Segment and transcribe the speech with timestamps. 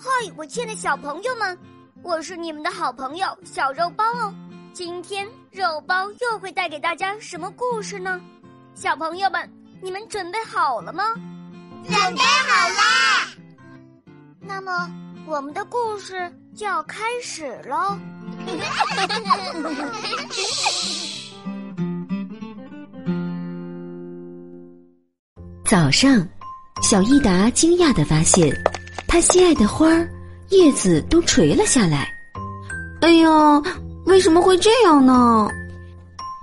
[0.00, 1.58] 嗨，我亲爱的小朋友们，
[2.04, 4.32] 我是你们的好朋友小肉包哦。
[4.72, 8.20] 今天肉包又会带给大家什么故事呢？
[8.76, 11.02] 小朋友们，你们准备好了吗？
[11.82, 13.26] 准备好啦！
[14.40, 14.88] 那么，
[15.26, 17.98] 我们的故事就要开始喽。
[25.66, 26.24] 早上，
[26.82, 28.48] 小益达惊讶的发现，
[29.08, 30.06] 他心爱的花儿
[30.50, 32.14] 叶子都垂了下来。
[33.00, 33.62] 哎呀，
[34.04, 35.48] 为什么会这样呢？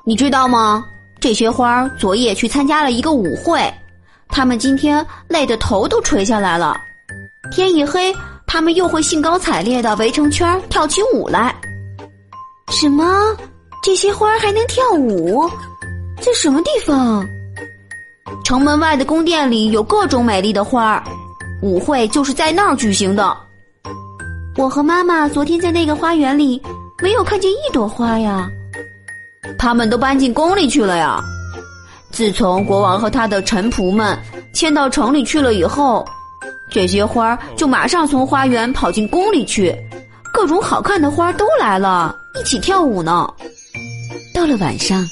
[0.03, 0.83] 你知道吗？
[1.21, 3.73] 这些花儿昨夜去参加了一个舞会，
[4.29, 6.75] 他们今天累得头都垂下来了。
[7.51, 8.13] 天一黑，
[8.47, 11.55] 他们又会兴高采烈的围成圈跳起舞来。
[12.69, 13.05] 什么？
[13.83, 15.47] 这些花儿还能跳舞？
[16.19, 17.23] 在什么地方？
[18.43, 21.03] 城门外的宫殿里有各种美丽的花儿，
[21.65, 23.35] 舞会就是在那儿举行的。
[24.55, 26.61] 我和妈妈昨天在那个花园里
[27.01, 28.47] 没有看见一朵花呀，
[29.57, 31.19] 他们都搬进宫里去了呀。
[32.11, 34.15] 自从国王和他的臣仆们
[34.53, 36.05] 迁到城里去了以后，
[36.69, 39.75] 这些花就马上从花园跑进宫里去，
[40.31, 43.27] 各种好看的花都来了，一起跳舞呢。
[44.35, 45.03] 到了晚上。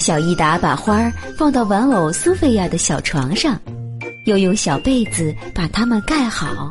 [0.00, 3.60] 小益达把花儿放到玩偶苏菲亚的小床上，
[4.28, 6.70] 又用小被子把它们盖好，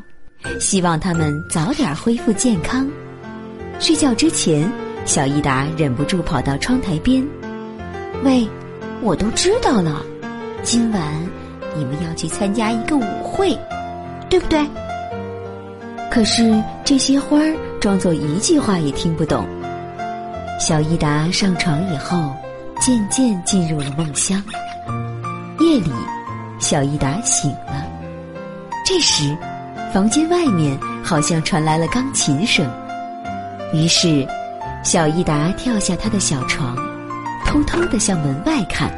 [0.59, 2.87] 希望它们早点恢复健康。
[3.79, 4.71] 睡觉之前，
[5.05, 7.27] 小益达忍不住跑到窗台边
[8.23, 8.47] ：“喂，
[9.01, 10.05] 我都知道了，
[10.61, 11.01] 今晚
[11.75, 13.57] 你们要去参加一个舞会，
[14.29, 14.63] 对不对？”
[16.11, 19.47] 可是这些花儿装作一句话也听不懂。
[20.59, 22.31] 小益达上床以后。
[22.79, 24.39] 渐渐进入了梦乡。
[25.59, 25.91] 夜里，
[26.59, 27.85] 小益达醒了。
[28.85, 29.37] 这时，
[29.93, 32.69] 房间外面好像传来了钢琴声。
[33.73, 34.25] 于是，
[34.83, 36.75] 小益达跳下他的小床，
[37.45, 38.89] 偷偷的向门外看。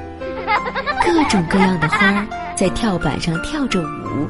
[1.04, 2.26] 各种各样的花
[2.56, 4.28] 在跳板上跳着舞，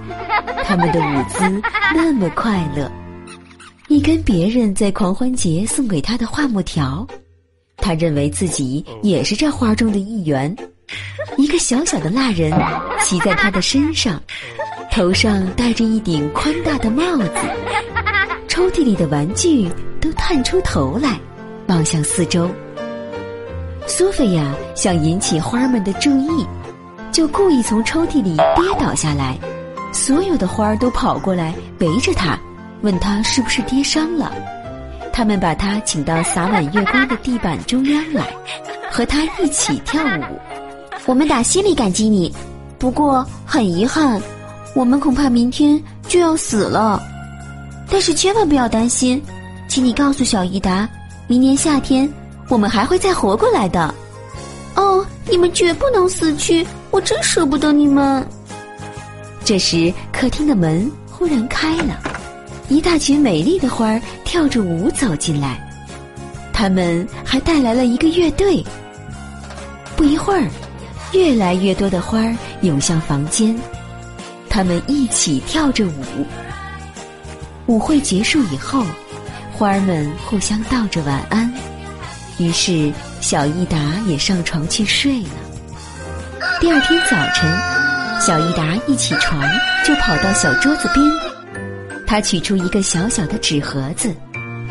[0.63, 1.62] 他们的舞姿
[1.94, 2.89] 那么快乐。
[3.89, 7.06] 一根别人在狂欢节送给他的画木条。
[7.78, 10.56] 他认为自己也是这花中的一员，
[11.39, 12.51] 一个小小的蜡人
[13.00, 14.22] 骑在他的身上，
[14.91, 17.31] 头上戴着一顶宽大的帽子。
[18.50, 19.69] 抽屉里的玩具
[20.01, 21.17] 都探出头来，
[21.67, 22.51] 望向四周。
[23.88, 26.45] 苏菲亚想引起花儿们的注意，
[27.09, 29.38] 就故意从抽屉里跌倒下来，
[29.94, 32.38] 所有的花儿都跑过来围着他，
[32.81, 34.33] 问他是不是跌伤了。
[35.13, 38.27] 他们把他请到洒满月光的地板中央来，
[38.91, 40.38] 和他一起跳舞。
[41.09, 42.31] 我们打心里感激你，
[42.78, 44.22] 不过很遗憾，
[44.75, 47.02] 我们恐怕明天就要死了。
[47.90, 49.19] 但是千万不要担心，
[49.68, 50.88] 请你告诉小益达，
[51.25, 52.08] 明年夏天
[52.48, 53.92] 我们还会再活过来的。
[54.75, 58.24] 哦，你们绝不能死去，我真舍不得你们。
[59.44, 62.00] 这时，客厅的门忽然开了。
[62.68, 65.59] 一大群美丽的花儿跳着舞走进来，
[66.53, 68.64] 他们还带来了一个乐队。
[69.96, 70.48] 不一会儿，
[71.12, 73.58] 越来越多的花儿涌向房间，
[74.50, 76.25] 他们一起跳着舞。
[77.66, 78.84] 舞会结束以后，
[79.52, 81.52] 花儿们互相道着晚安，
[82.38, 83.78] 于是小益达
[84.08, 85.30] 也上床去睡了。
[86.59, 87.52] 第二天早晨，
[88.19, 89.42] 小益达一起床
[89.86, 91.06] 就跑到小桌子边。
[92.08, 94.12] 他取出一个小小的纸盒子，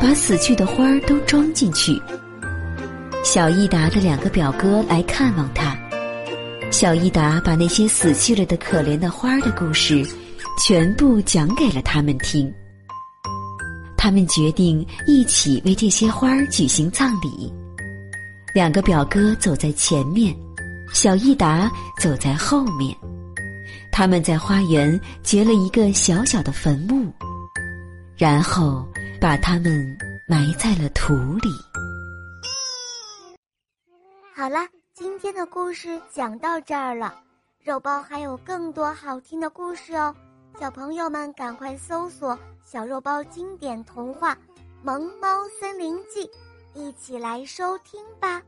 [0.00, 2.00] 把死去的花儿都装进去。
[3.22, 5.77] 小益达的两个表哥来看望他，
[6.70, 10.06] 小益达把那些死去了的可怜的花的故事，
[10.64, 12.52] 全部讲给了他们听。
[13.96, 17.52] 他们决定一起为这些花举行葬礼。
[18.54, 20.34] 两个表哥走在前面，
[20.92, 22.96] 小益达走在后面。
[23.90, 27.12] 他们在花园掘了一个小小的坟墓。
[28.16, 28.84] 然后
[29.20, 29.96] 把它们
[30.28, 31.48] 埋在了土里。
[34.34, 34.58] 好了，
[34.98, 37.22] 今天的故事讲到这儿了。
[37.62, 40.12] 肉包还有更多好听的故事哦，
[40.58, 42.36] 小朋友们赶快搜索
[42.66, 44.34] “小肉包经典童话
[44.82, 46.26] 《萌猫森林记》，
[46.74, 48.42] 一起来收听吧。